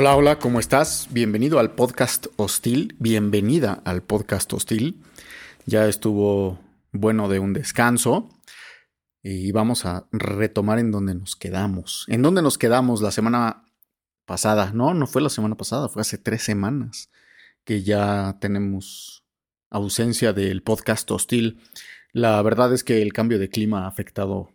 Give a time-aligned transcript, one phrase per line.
[0.00, 1.08] Hola, hola, ¿cómo estás?
[1.10, 5.04] Bienvenido al podcast hostil, bienvenida al podcast hostil.
[5.66, 6.58] Ya estuvo
[6.90, 8.30] bueno de un descanso
[9.22, 12.06] y vamos a retomar en donde nos quedamos.
[12.08, 13.66] ¿En dónde nos quedamos la semana
[14.24, 14.72] pasada?
[14.72, 17.10] No, no fue la semana pasada, fue hace tres semanas
[17.64, 19.26] que ya tenemos
[19.68, 21.60] ausencia del podcast hostil.
[22.14, 24.50] La verdad es que el cambio de clima ha afectado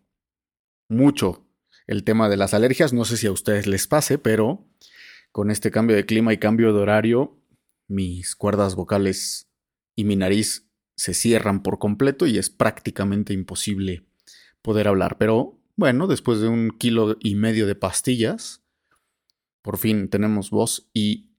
[0.89, 1.45] mucho
[1.85, 2.93] el tema de las alergias.
[2.93, 4.65] No sé si a ustedes les pase, pero
[5.35, 7.37] con este cambio de clima y cambio de horario,
[7.89, 9.49] mis cuerdas vocales
[9.93, 14.05] y mi nariz se cierran por completo y es prácticamente imposible
[14.61, 15.17] poder hablar.
[15.17, 18.63] Pero bueno, después de un kilo y medio de pastillas,
[19.61, 21.31] por fin tenemos voz y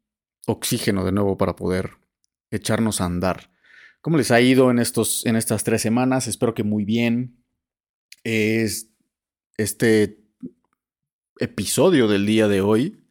[0.46, 1.92] oxígeno de nuevo para poder
[2.50, 3.50] echarnos a andar.
[4.02, 6.26] ¿Cómo les ha ido en, estos, en estas tres semanas?
[6.28, 7.42] Espero que muy bien.
[8.24, 8.90] Es
[9.56, 10.22] este
[11.38, 13.05] episodio del día de hoy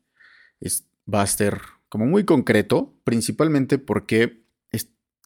[1.12, 4.46] va a ser como muy concreto, principalmente porque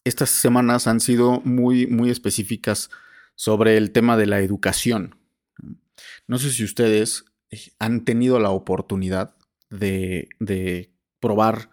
[0.03, 2.89] estas semanas han sido muy, muy específicas
[3.35, 5.15] sobre el tema de la educación.
[6.27, 9.35] No sé si ustedes eh, han tenido la oportunidad
[9.69, 11.69] de, de probar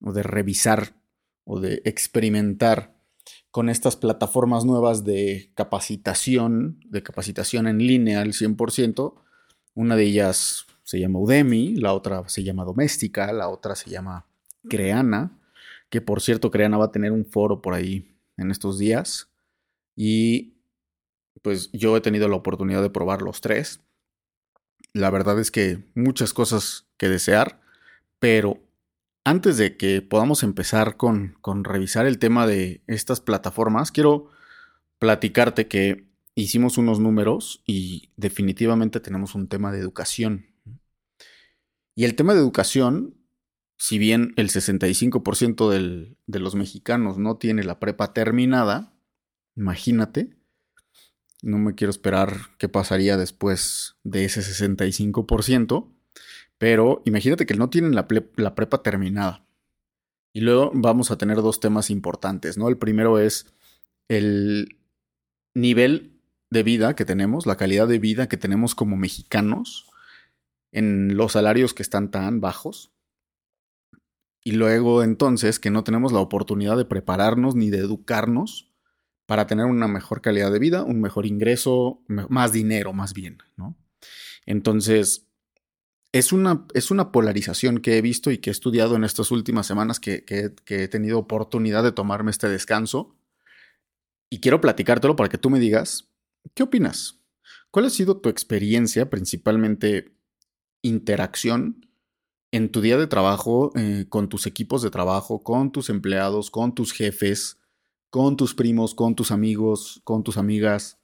[0.00, 0.94] o de revisar
[1.44, 2.96] o de experimentar
[3.50, 9.14] con estas plataformas nuevas de capacitación, de capacitación en línea al 100%.
[9.74, 14.26] Una de ellas se llama Udemy, la otra se llama Doméstica, la otra se llama
[14.68, 15.38] Creana,
[15.88, 19.30] que por cierto Creana va a tener un foro por ahí en estos días.
[19.94, 20.54] Y
[21.42, 23.78] pues yo he tenido la oportunidad de probar los tres.
[24.92, 27.60] La verdad es que muchas cosas que desear,
[28.18, 28.58] pero
[29.22, 34.28] antes de que podamos empezar con, con revisar el tema de estas plataformas, quiero
[34.98, 40.49] platicarte que hicimos unos números y definitivamente tenemos un tema de educación
[42.00, 43.14] y el tema de educación,
[43.76, 45.68] si bien el 65%
[46.26, 48.94] de los mexicanos no tiene la prepa terminada,
[49.54, 50.34] imagínate,
[51.42, 55.92] no me quiero esperar qué pasaría después de ese 65%,
[56.56, 59.44] pero imagínate que no tienen la, la prepa terminada.
[60.32, 62.70] Y luego vamos a tener dos temas importantes, ¿no?
[62.70, 63.52] El primero es
[64.08, 64.78] el
[65.52, 66.18] nivel
[66.48, 69.90] de vida que tenemos, la calidad de vida que tenemos como mexicanos
[70.72, 72.92] en los salarios que están tan bajos.
[74.42, 78.72] Y luego entonces que no tenemos la oportunidad de prepararnos ni de educarnos
[79.26, 83.76] para tener una mejor calidad de vida, un mejor ingreso, más dinero más bien, ¿no?
[84.46, 85.28] Entonces,
[86.12, 89.66] es una, es una polarización que he visto y que he estudiado en estas últimas
[89.66, 93.16] semanas que, que he tenido oportunidad de tomarme este descanso.
[94.28, 96.10] Y quiero platicártelo para que tú me digas,
[96.54, 97.20] ¿qué opinas?
[97.70, 100.12] ¿Cuál ha sido tu experiencia principalmente
[100.82, 101.86] interacción
[102.52, 106.74] en tu día de trabajo, eh, con tus equipos de trabajo, con tus empleados, con
[106.74, 107.60] tus jefes,
[108.10, 111.00] con tus primos, con tus amigos, con tus amigas.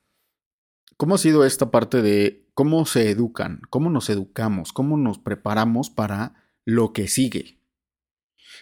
[0.97, 5.91] ¿Cómo ha sido esta parte de cómo se educan, cómo nos educamos, cómo nos preparamos
[5.91, 7.61] para lo que sigue?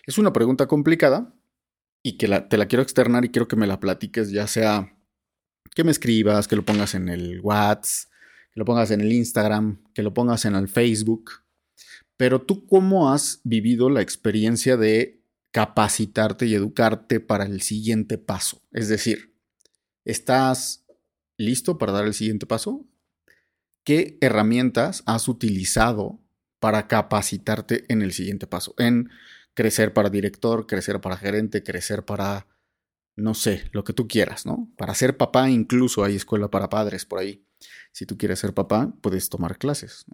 [0.07, 1.35] Es una pregunta complicada
[2.03, 4.99] y que te la quiero externar y quiero que me la platiques, ya sea
[5.75, 8.11] que me escribas, que lo pongas en el WhatsApp,
[8.55, 11.31] que lo pongas en el Instagram, que lo pongas en el Facebook.
[12.17, 18.61] Pero tú cómo has vivido la experiencia de capacitarte y educarte para el siguiente paso?
[18.73, 19.37] Es decir,
[20.05, 20.85] ¿estás
[21.37, 22.85] listo para dar el siguiente paso?
[23.85, 26.21] ¿Qué herramientas has utilizado
[26.59, 28.75] para capacitarte en el siguiente paso?
[28.79, 29.11] En
[29.55, 32.49] crecer para director, crecer para gerente, crecer para,
[33.15, 34.73] no sé, lo que tú quieras, ¿no?
[34.77, 37.47] Para ser papá incluso hay escuela para padres por ahí.
[37.93, 40.05] Si tú quieres ser papá, puedes tomar clases.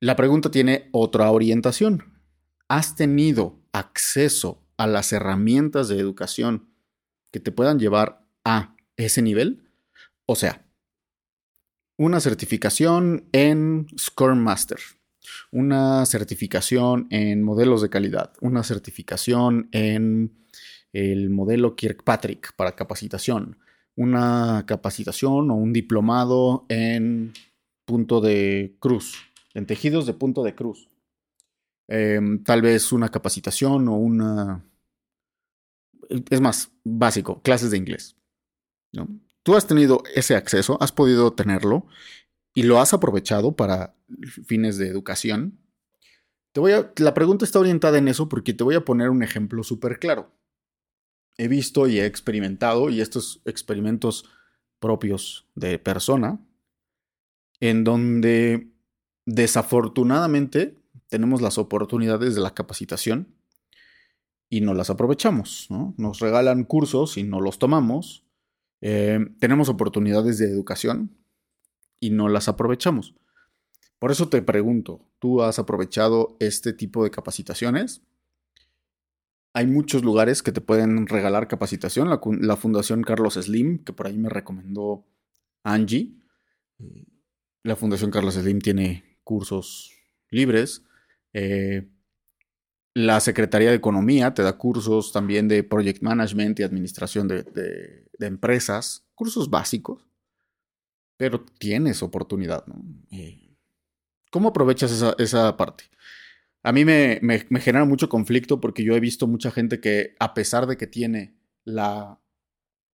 [0.00, 2.20] La pregunta tiene otra orientación.
[2.68, 6.70] ¿Has tenido acceso a las herramientas de educación
[7.30, 9.68] que te puedan llevar a ese nivel?
[10.26, 10.66] O sea,
[11.96, 14.78] una certificación en Scrum Master,
[15.50, 20.32] una certificación en modelos de calidad, una certificación en
[20.92, 23.58] el modelo Kirkpatrick para capacitación,
[23.96, 27.32] una capacitación o un diplomado en
[27.84, 29.16] punto de cruz,
[29.54, 30.88] en tejidos de punto de cruz.
[31.88, 34.64] Em, tal vez una capacitación o una...
[36.30, 38.16] Es más, básico, clases de inglés.
[38.92, 39.08] ¿no?
[39.42, 41.86] Tú has tenido ese acceso, has podido tenerlo
[42.54, 43.94] y lo has aprovechado para
[44.46, 45.58] fines de educación.
[46.52, 49.22] Te voy a, la pregunta está orientada en eso porque te voy a poner un
[49.22, 50.30] ejemplo súper claro
[51.38, 54.24] he visto y he experimentado, y estos experimentos
[54.78, 56.40] propios de persona,
[57.60, 58.72] en donde
[59.24, 63.34] desafortunadamente tenemos las oportunidades de la capacitación
[64.48, 65.66] y no las aprovechamos.
[65.70, 65.94] ¿no?
[65.96, 68.26] Nos regalan cursos y no los tomamos.
[68.80, 71.16] Eh, tenemos oportunidades de educación
[72.00, 73.14] y no las aprovechamos.
[73.98, 78.02] Por eso te pregunto, ¿tú has aprovechado este tipo de capacitaciones?
[79.54, 82.08] Hay muchos lugares que te pueden regalar capacitación.
[82.08, 85.04] La, Fundación Carlos Slim, que por ahí me recomendó
[85.62, 86.14] Angie.
[87.62, 89.92] La Fundación Carlos Slim tiene cursos
[90.30, 90.82] libres.
[91.34, 91.88] Eh,
[92.94, 99.04] la Secretaría de Economía te da cursos también de Project Management y Administración de, Empresas,
[99.14, 100.06] cursos básicos,
[101.16, 102.64] pero tienes oportunidad.
[102.66, 102.76] ¿no?
[104.30, 105.84] ¿Cómo aprovechas esa, parte?
[106.62, 107.20] A mí me,
[107.60, 111.36] genera mucho conflicto porque yo he visto mucha gente que a pesar de que tiene
[111.64, 112.20] la,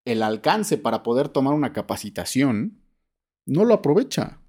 [0.07, 2.83] el alcance para poder tomar una capacitación,
[3.47, 4.41] no lo aprovecha.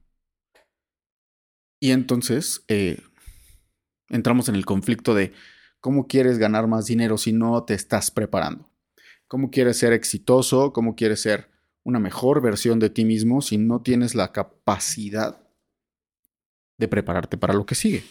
[1.82, 3.02] Y entonces, eh,
[4.10, 5.34] entramos en el conflicto de
[5.82, 8.70] cómo quieres ganar más dinero si no te estás preparando.
[9.28, 10.74] ¿Cómo quieres ser exitoso?
[10.74, 11.50] ¿Cómo quieres ser
[11.84, 15.46] una mejor versión de ti mismo si no tienes la capacidad
[16.78, 18.04] de prepararte para lo que sigue?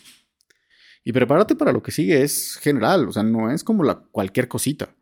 [1.09, 4.47] Y prepararte para lo que sigue es general, o sea, no es como la, cualquier
[4.47, 4.95] cosita,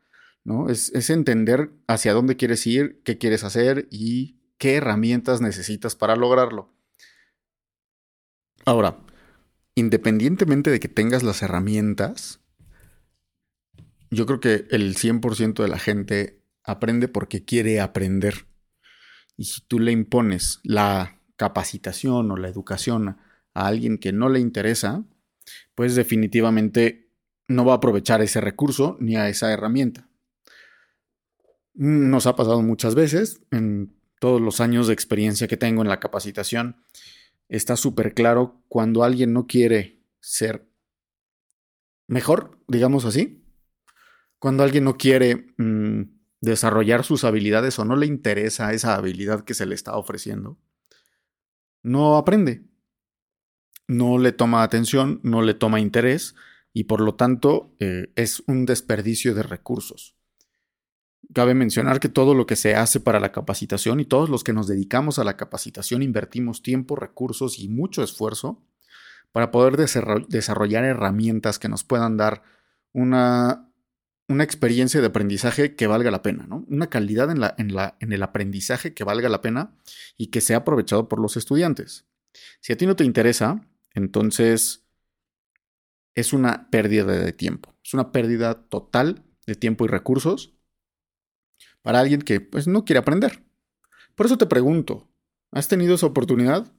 [0.44, 0.68] ¿no?
[0.68, 6.14] Es, es entender hacia dónde quieres ir, qué quieres hacer y qué herramientas necesitas para
[6.14, 6.72] lograrlo.
[8.64, 9.00] Ahora,
[9.74, 12.38] independientemente de que tengas las herramientas,
[14.08, 18.46] yo creo que el 100% de la gente aprende porque quiere aprender.
[19.36, 24.38] Y si tú le impones la capacitación o la educación a alguien que no le
[24.38, 25.04] interesa,
[25.74, 27.08] pues definitivamente
[27.48, 30.08] no va a aprovechar ese recurso ni a esa herramienta.
[31.74, 36.00] Nos ha pasado muchas veces en todos los años de experiencia que tengo en la
[36.00, 36.76] capacitación
[37.48, 40.66] está súper claro cuando alguien no quiere ser
[42.06, 43.42] mejor, digamos así.
[44.38, 46.02] Cuando alguien no quiere mm,
[46.40, 50.58] desarrollar sus habilidades o no le interesa esa habilidad que se le está ofreciendo,
[51.82, 52.64] no aprende.
[53.88, 56.34] No le toma atención, no le toma interés
[56.72, 60.14] y por lo tanto eh, es un desperdicio de recursos.
[61.32, 64.52] Cabe mencionar que todo lo que se hace para la capacitación y todos los que
[64.52, 68.62] nos dedicamos a la capacitación invertimos tiempo, recursos y mucho esfuerzo
[69.32, 72.42] para poder desarrollar herramientas que nos puedan dar
[72.92, 73.70] una,
[74.28, 76.64] una experiencia de aprendizaje que valga la pena, ¿no?
[76.68, 79.76] Una calidad en, la, en, la, en el aprendizaje que valga la pena
[80.16, 82.06] y que sea aprovechado por los estudiantes.
[82.60, 84.86] Si a ti no te interesa, entonces
[86.14, 87.74] es una pérdida de tiempo.
[87.82, 90.54] Es una pérdida total de tiempo y recursos
[91.80, 93.42] para alguien que pues, no quiere aprender.
[94.14, 95.08] Por eso te pregunto,
[95.50, 96.72] ¿has tenido esa oportunidad?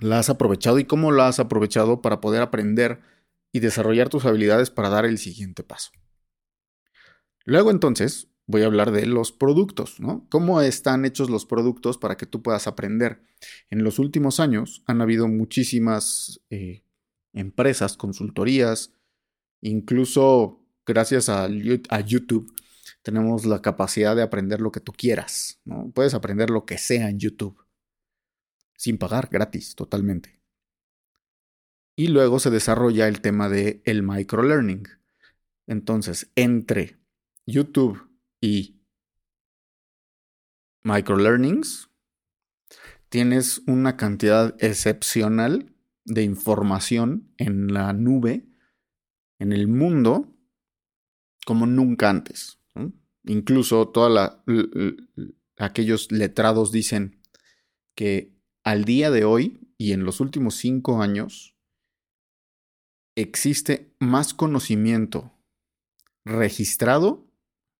[0.00, 3.00] ¿La has aprovechado y cómo la has aprovechado para poder aprender
[3.52, 5.92] y desarrollar tus habilidades para dar el siguiente paso?
[7.44, 10.26] Luego entonces voy a hablar de los productos, ¿no?
[10.30, 13.22] ¿Cómo están hechos los productos para que tú puedas aprender?
[13.70, 16.82] En los últimos años han habido muchísimas eh,
[17.34, 18.94] empresas, consultorías,
[19.60, 21.46] incluso gracias a,
[22.00, 22.50] YouTube
[23.02, 25.60] tenemos la capacidad de aprender lo que tú quieras.
[25.92, 27.62] Puedes aprender lo que sea en YouTube,
[28.76, 30.40] sin pagar, gratis, totalmente.
[31.96, 34.88] Y luego se desarrolla el tema de microlearning.
[35.66, 36.98] Entonces, entre
[37.44, 38.07] YouTube
[38.40, 38.80] y
[40.82, 41.90] microlearnings,
[43.08, 48.46] tienes una cantidad excepcional de información en la nube,
[49.38, 50.34] en el mundo,
[51.46, 52.60] como nunca antes.
[53.24, 54.42] Incluso toda
[55.58, 57.20] aquellos letrados dicen
[57.94, 61.56] que al día de hoy y en los últimos cinco años
[63.16, 65.32] existe más conocimiento
[66.24, 67.27] registrado,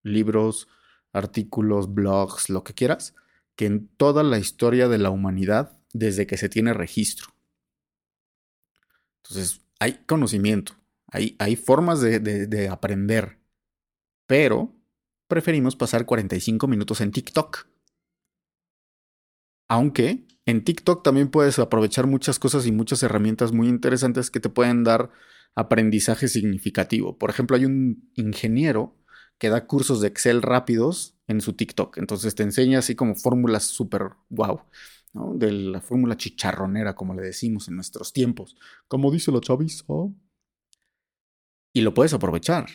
[0.08, 0.68] libros,
[1.12, 3.14] artículos, blogs, lo que quieras,
[3.56, 7.28] que en toda la historia de la humanidad desde que se tiene registro.
[9.22, 10.74] Entonces, hay conocimiento,
[11.06, 13.38] hay, hay formas de aprender,
[14.26, 14.74] pero
[15.28, 17.66] preferimos pasar 45 minutos en TikTok.
[19.68, 24.48] Aunque en TikTok también puedes aprovechar muchas cosas y muchas herramientas muy interesantes que te
[24.48, 25.10] pueden dar
[25.54, 27.18] aprendizaje significativo.
[27.18, 28.96] Por ejemplo, hay un ingeniero
[29.38, 31.98] que da cursos de Excel rápidos en su TikTok.
[31.98, 34.62] Entonces te enseña así como fórmulas súper wow,
[35.34, 38.56] de la fórmula chicharronera, como le decimos en nuestros tiempos.
[38.88, 39.84] Como dice la chaviza.
[41.72, 42.66] Y lo puedes aprovechar.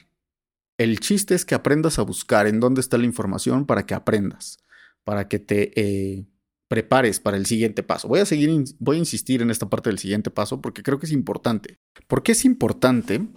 [0.78, 4.64] El chiste es que aprendas a buscar en dónde está la información para que aprendas,
[5.04, 6.26] para que te eh,
[6.68, 8.08] prepares para el siguiente paso.
[8.08, 11.06] Voy a seguir, voy a insistir en esta parte del siguiente paso porque creo que
[11.06, 11.78] es importante.
[12.08, 13.28] ¿Por qué es importante?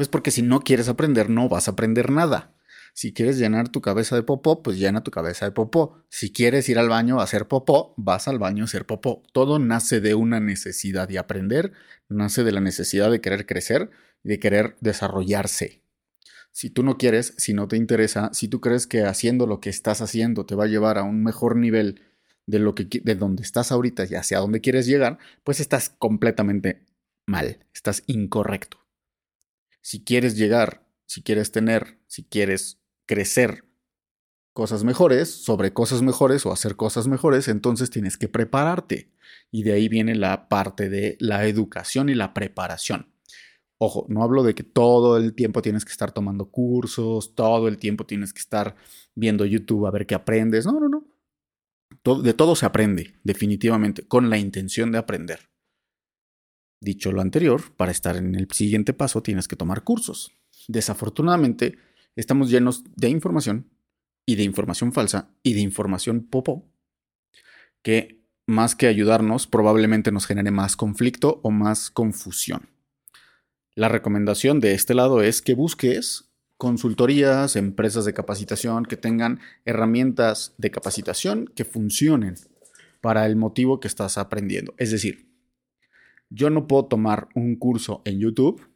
[0.00, 2.54] Pues porque si no quieres aprender, no vas a aprender nada.
[2.94, 6.02] Si quieres llenar tu cabeza de popó, pues llena tu cabeza de popó.
[6.08, 9.22] Si quieres ir al baño a hacer popó, vas al baño a hacer popó.
[9.34, 11.72] Todo nace de una necesidad de aprender,
[12.08, 13.90] nace de la necesidad de querer crecer
[14.22, 15.82] de querer desarrollarse.
[16.50, 19.68] Si tú no quieres, si no te interesa, si tú crees que haciendo lo que
[19.68, 22.00] estás haciendo te va a llevar a un mejor nivel
[22.46, 26.86] de lo que de donde estás ahorita y hacia dónde quieres llegar, pues estás completamente
[27.26, 28.80] mal, estás incorrecto.
[29.82, 33.64] Si quieres llegar, si quieres tener, si quieres crecer
[34.52, 39.10] cosas mejores, sobre cosas mejores o hacer cosas mejores, entonces tienes que prepararte.
[39.50, 43.12] Y de ahí viene la parte de la educación y la preparación.
[43.78, 47.78] Ojo, no hablo de que todo el tiempo tienes que estar tomando cursos, todo el
[47.78, 48.76] tiempo tienes que estar
[49.14, 50.66] viendo YouTube a ver qué aprendes.
[50.66, 52.22] No, no, no.
[52.22, 55.48] de todo se aprende, definitivamente, con la intención de aprender.
[56.80, 60.32] Dicho lo anterior, para estar en el siguiente paso tienes que tomar cursos.
[60.66, 61.76] Desafortunadamente,
[62.16, 63.68] estamos llenos de información
[64.24, 66.66] y de información falsa y de información popo
[67.82, 72.68] que más que ayudarnos probablemente nos genere más conflicto o más confusión.
[73.74, 80.54] La recomendación de este lado es que busques consultorías, empresas de capacitación que tengan herramientas
[80.58, 82.34] de capacitación que funcionen
[83.00, 84.74] para el motivo que estás aprendiendo.
[84.76, 85.29] Es decir,
[86.30, 88.68] yo no puedo tomar un curso en YouTube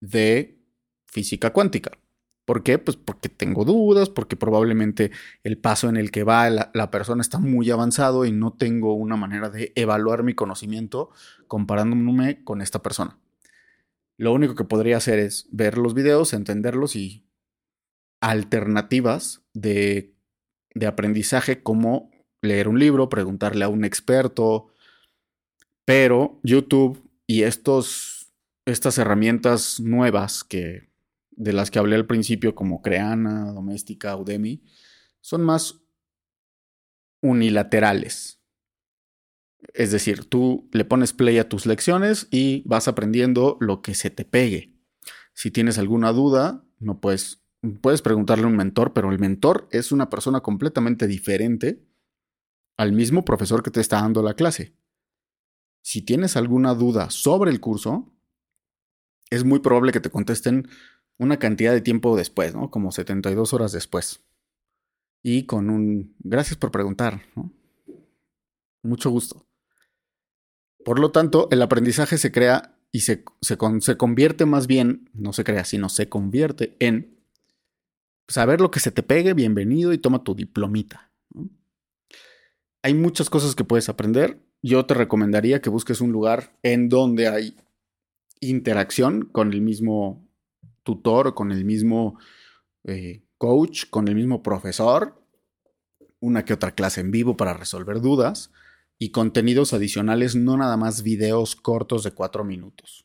[0.00, 0.58] de
[1.06, 1.92] física cuántica
[2.46, 2.78] ¿Por qué?
[2.78, 5.10] Pues porque tengo dudas, porque probablemente
[5.42, 9.16] el paso en el que va la, persona está muy avanzado y no tengo una
[9.16, 11.10] manera de evaluar mi conocimiento
[11.48, 13.18] comparándome con esta persona.
[14.16, 17.26] Lo único que podría hacer es ver los videos, entenderlos y
[18.20, 20.14] alternativas de,
[20.72, 22.12] de aprendizaje como
[22.42, 24.68] leer un libro, preguntarle a un experto,
[25.86, 28.34] pero YouTube y estos,
[28.66, 30.90] estas herramientas nuevas que
[31.30, 34.62] de las que hablé al principio, como Creana, Doméstica, Udemy,
[35.20, 35.82] son más
[37.22, 38.40] unilaterales.
[39.74, 44.10] Es decir, tú le pones play a tus lecciones y vas aprendiendo lo que se
[44.10, 44.74] te pegue.
[45.34, 47.42] Si tienes alguna duda, no puedes,
[47.80, 51.84] puedes preguntarle a un mentor, pero el mentor es una persona completamente diferente
[52.76, 54.74] al mismo profesor que te está dando la clase.
[55.86, 58.12] Si tienes alguna duda sobre el curso,
[59.30, 60.68] es muy probable que te contesten
[61.16, 62.72] una cantidad de tiempo después, ¿no?
[62.72, 64.24] Como 72 horas después.
[65.22, 66.16] Y con un...
[66.18, 67.52] Gracias por preguntar, ¿no?
[68.82, 69.46] Mucho gusto.
[70.84, 73.56] Por lo tanto, el aprendizaje se crea y se, se,
[73.96, 77.16] convierte más bien, no se crea, sino se convierte en
[78.26, 81.12] saber lo que se te pegue, bienvenido y toma tu diplomita.
[82.86, 84.38] Hay muchas cosas que puedes aprender.
[84.62, 87.56] Yo te recomendaría que busques un lugar en donde hay
[88.38, 90.24] interacción con el mismo
[90.84, 92.16] tutor, con el mismo
[92.84, 95.20] eh, coach, con el mismo profesor,
[96.20, 98.52] una que otra clase en vivo para resolver dudas
[99.00, 103.04] y contenidos adicionales, no nada más videos cortos de cuatro minutos.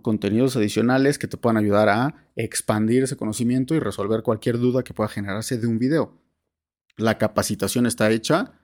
[0.00, 4.94] Contenidos adicionales que te puedan ayudar a expandir ese conocimiento y resolver cualquier duda que
[4.94, 6.18] pueda generarse de un video.
[6.96, 8.58] La capacitación está hecha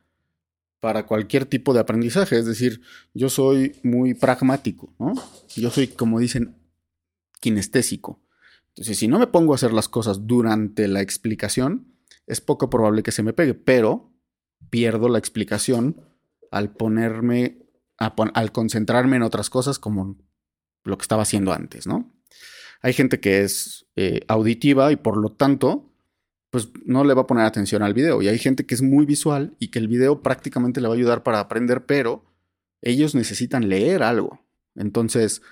[0.81, 2.81] para cualquier tipo de aprendizaje, es decir,
[3.15, 4.95] yo soy muy pragmático,
[5.57, 6.57] Yo soy, como dicen,
[7.41, 8.23] kinestésico.
[8.69, 11.95] Entonces, si no me pongo a hacer las cosas durante la explicación,
[12.27, 14.13] es poco probable que se me pegue, pero
[14.71, 16.01] pierdo la explicación
[16.51, 17.59] al ponerme,
[17.97, 20.17] al concentrarme en otras cosas como
[20.85, 22.15] lo que estaba haciendo antes, ¿no?
[22.81, 25.88] Hay gente que es eh, auditiva y por lo tanto,
[26.51, 28.23] pues no le va a poner atención al video.
[28.23, 30.97] Y hay gente que es muy visual y que el video prácticamente le va a
[30.97, 32.25] ayudar para aprender, pero
[32.81, 34.41] ellos necesitan leer algo.
[34.75, 35.43] Entonces,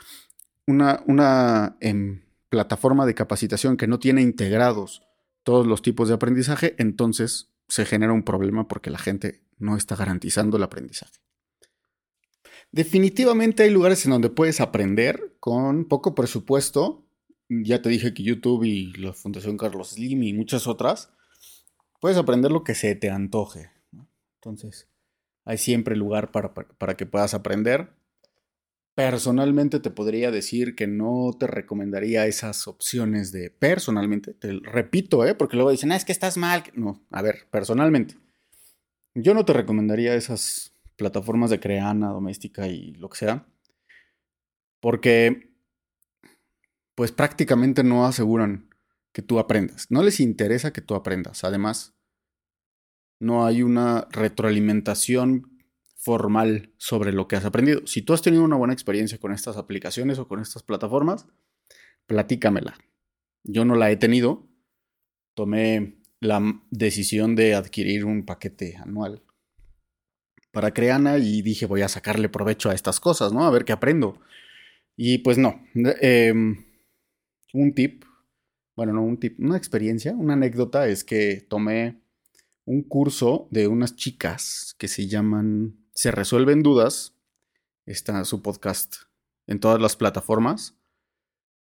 [0.67, 5.03] una, una em, plataforma de capacitación que no tiene integrados
[5.43, 9.97] todos los tipos de aprendizaje, entonces se genera un problema porque la gente no está
[9.97, 11.21] garantizando el aprendizaje.
[12.73, 17.06] Definitivamente hay lugares en donde puedes aprender con poco presupuesto.
[17.49, 21.13] Ya te dije que YouTube y la Fundación Carlos Slim y muchas otras,
[22.01, 23.71] puedes aprender lo que se te antoje.
[24.37, 24.89] Entonces,
[25.45, 27.91] hay siempre lugar para, para que puedas aprender.
[28.95, 34.33] Personalmente te podría decir que no te recomendaría esas opciones de personalmente.
[34.35, 35.35] Te repito, ¿eh?
[35.35, 36.65] porque luego dicen, ah, es que estás mal.
[36.75, 38.17] No, a ver, personalmente.
[39.15, 43.47] Yo no te recomendaría esas plataformas de creana, doméstica y lo que sea.
[44.81, 45.46] Porque,
[46.97, 48.69] pues prácticamente no aseguran
[49.13, 49.87] que tú aprendas.
[49.91, 51.45] No les interesa que tú aprendas.
[51.45, 51.95] Además,
[53.21, 55.57] no hay una retroalimentación
[55.95, 57.87] formal sobre lo que has aprendido.
[57.87, 61.27] Si tú has tenido una buena experiencia con estas aplicaciones o con estas plataformas,
[62.07, 62.77] platícamela.
[63.45, 64.49] Yo no la he tenido.
[65.35, 69.23] Tomé la decisión de adquirir un paquete anual
[70.51, 73.45] para Creana y dije voy a sacarle provecho a estas cosas, ¿no?
[73.45, 74.19] A ver qué aprendo.
[74.97, 75.63] Y pues no.
[75.75, 76.66] Em,
[77.53, 78.05] un tip,
[78.75, 82.03] bueno, no un tip, una experiencia, una anécdota es que tomé
[82.65, 87.15] un curso de unas chicas que se llaman Se Resuelven Dudas.
[87.87, 88.97] Está su podcast
[89.47, 90.77] en todas las plataformas.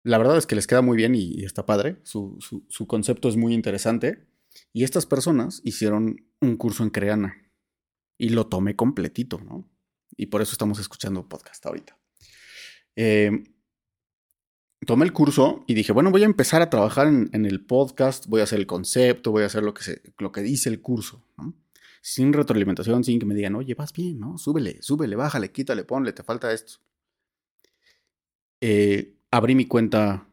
[0.02, 1.98] La verdad es que les queda muy bien y, está padre.
[2.02, 4.26] Su, su concepto es muy interesante.
[4.72, 7.48] Y estas personas hicieron un curso en Creana
[8.18, 9.70] y lo tomé completito, ¿no?
[10.16, 11.96] Y por eso estamos escuchando podcast ahorita.
[12.96, 13.30] Eh,
[14.86, 18.40] tomé el curso y dije, bueno, voy a empezar a trabajar en, el podcast, voy
[18.40, 21.54] a hacer el concepto, voy a hacer lo que, lo que dice el curso, ¿no?
[22.00, 24.38] Sin retroalimentación, sin que me digan, oye, vas bien, ¿no?
[24.38, 26.74] Súbele, súbele, bájale, quítale, ponle, te falta esto.
[28.60, 30.28] Eh, abrí mi cuenta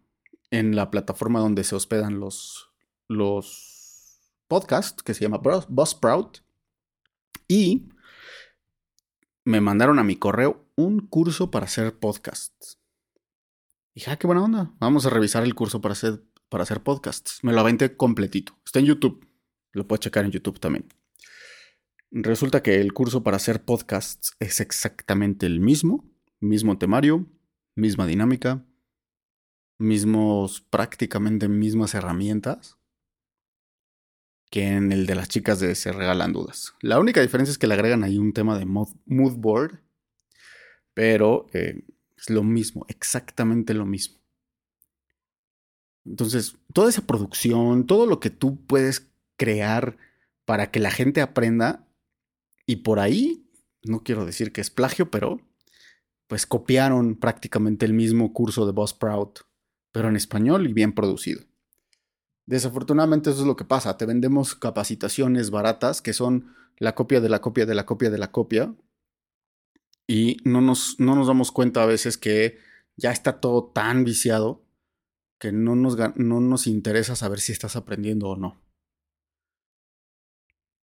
[0.52, 2.70] en la plataforma donde se hospedan los,
[3.08, 6.40] los podcasts, que se llama Buzzsprout.
[7.48, 7.90] Y
[9.44, 12.80] me mandaron a mi correo un curso para hacer podcasts.
[13.96, 14.74] Dije, ah, qué buena onda.
[14.80, 17.40] Vamos a revisar el curso para hacer, para hacer podcasts.
[17.44, 18.58] Me lo aventé completito.
[18.66, 19.26] Está en YouTube.
[19.72, 20.86] Lo puedes checar en YouTube también.
[22.12, 26.04] Resulta que el curso para hacer podcasts es exactamente el mismo.
[26.42, 27.26] Mismo temario,
[27.74, 28.66] misma dinámica,
[29.80, 32.78] mismos, prácticamente mismas herramientas
[34.52, 36.76] que en el de las chicas de Se Regalan Dudas.
[36.82, 39.82] La única diferencia es que le agregan ahí un tema de mood, board,
[40.94, 41.84] pero eh,
[42.26, 44.20] es lo mismo, exactamente lo mismo.
[46.06, 49.98] Entonces, toda esa producción, todo lo que tú puedes crear
[50.46, 51.88] para que la gente aprenda,
[52.68, 53.48] y por ahí,
[53.84, 55.42] no quiero decir que es plagio, pero
[56.28, 59.30] pues copiaron prácticamente el mismo curso de Boss Proud,
[59.92, 61.44] pero en español y bien producido.
[62.48, 63.98] Desafortunadamente eso es lo que pasa.
[63.98, 68.18] Te vendemos capacitaciones baratas que son la copia de la copia de la copia de
[68.18, 68.74] la copia.
[70.08, 72.60] Y no nos, no nos damos cuenta a veces que
[72.96, 74.64] ya está todo tan viciado
[75.40, 78.62] que no nos, no nos interesa saber si estás aprendiendo o no.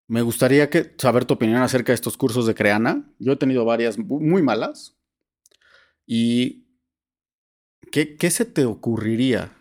[0.07, 3.09] Me gustaría que, saber tu opinión acerca de estos cursos de Creana.
[3.17, 4.97] Yo he tenido varias muy malas.
[6.05, 6.65] ¿Y
[7.91, 9.55] qué, qué se te ocurriría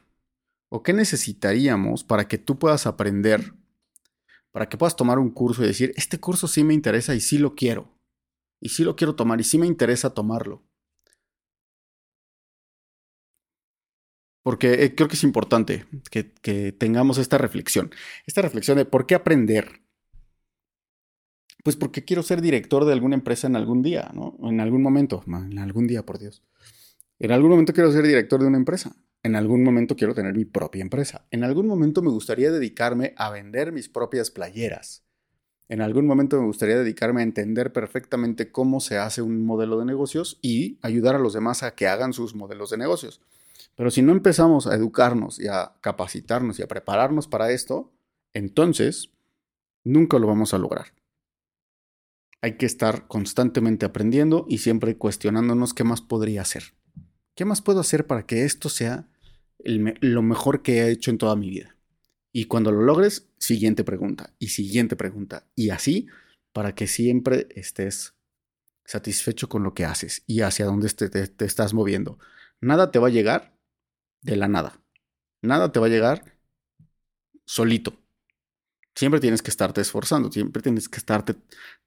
[0.70, 3.54] ¿O qué necesitaríamos para que tú puedas aprender?
[4.52, 7.38] Para que puedas tomar un curso y decir, este curso sí me interesa y sí
[7.38, 7.99] lo quiero.
[8.60, 10.62] Y sí lo quiero tomar y sí me interesa tomarlo.
[14.42, 17.90] Porque eh, creo que es importante que, que tengamos esta reflexión.
[18.26, 19.82] Esta reflexión de por qué aprender.
[21.62, 24.36] Pues porque quiero ser director de alguna empresa en algún día, ¿no?
[24.42, 26.42] En algún momento, en algún día, por Dios.
[27.18, 28.96] En algún momento quiero ser director de una empresa.
[29.22, 31.26] En algún momento quiero tener mi propia empresa.
[31.30, 35.04] En algún momento me gustaría dedicarme a vender mis propias playeras.
[35.70, 39.84] En algún momento me gustaría dedicarme a entender perfectamente cómo se hace un modelo de
[39.84, 43.20] negocios y ayudar a los demás a que hagan sus modelos de negocios.
[43.76, 47.92] Pero si no empezamos a educarnos y a capacitarnos y a prepararnos para esto,
[48.34, 49.12] entonces
[49.84, 50.86] nunca lo vamos a lograr.
[52.42, 56.74] Hay que estar constantemente aprendiendo y siempre cuestionándonos qué más podría hacer.
[57.36, 59.06] ¿Qué más puedo hacer para que esto sea
[59.60, 61.76] lo mejor que he hecho en toda mi vida?
[62.32, 65.46] Y cuando lo logres, siguiente pregunta y siguiente pregunta.
[65.54, 66.08] Y así
[66.52, 68.14] para que siempre estés
[68.84, 72.18] satisfecho con lo que haces y hacia dónde te, te, estás moviendo.
[72.60, 73.56] Nada te va a llegar
[74.22, 74.80] de la nada.
[75.42, 76.36] Nada te va a llegar
[77.44, 77.94] solito.
[78.94, 81.36] Siempre tienes que estarte esforzando, siempre tienes que estarte,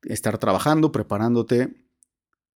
[0.03, 1.85] estar trabajando, preparándote,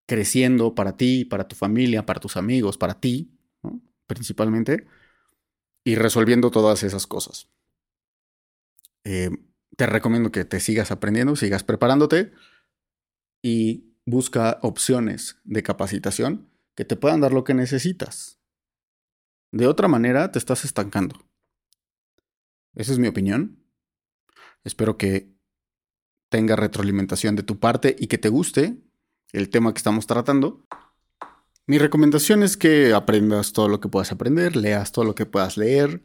[0.07, 3.37] creciendo para ti, para tu familia, para tus amigos, para ti,
[4.07, 4.87] principalmente,
[5.83, 7.49] y resolviendo todas esas cosas.
[9.09, 9.29] Eh,
[9.77, 12.33] te recomiendo que te sigas aprendiendo, sigas preparándote
[13.41, 18.37] y busca opciones de capacitación que te puedan dar lo que necesitas.
[19.53, 21.25] De otra manera, te estás estancando.
[22.75, 23.63] Esa es mi opinión.
[24.65, 25.33] Espero que
[26.27, 28.77] tenga retroalimentación de tu parte y que te guste
[29.31, 30.67] el tema que estamos tratando.
[31.65, 35.55] Mi recomendación es que aprendas todo lo que puedas aprender, leas todo lo que puedas
[35.55, 36.03] leer,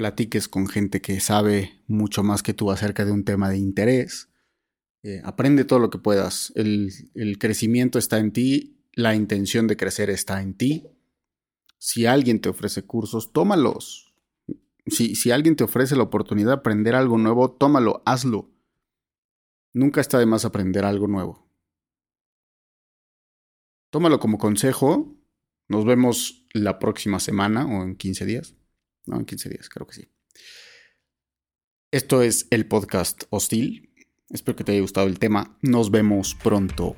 [0.00, 4.30] platiques con gente que sabe mucho más que tú acerca de un tema de interés.
[5.02, 6.54] Eh, aprende todo lo que puedas.
[6.56, 10.86] El, crecimiento está en ti, la intención de crecer está en ti.
[11.76, 14.14] Si alguien te ofrece cursos, tómalos.
[14.86, 18.50] Si, si alguien te ofrece la oportunidad de aprender algo nuevo, tómalo, hazlo.
[19.74, 21.46] Nunca está de más aprender algo nuevo.
[23.90, 25.14] Tómalo como consejo.
[25.68, 28.54] Nos vemos la próxima semana o en 15 días.
[29.06, 30.08] No, en 15 días, creo que sí.
[31.90, 33.92] Esto es el podcast Hostil.
[34.28, 35.58] Espero que te haya gustado el tema.
[35.60, 36.94] Nos vemos pronto.